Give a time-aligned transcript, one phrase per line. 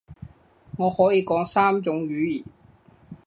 [0.79, 2.43] 我可以講三種語言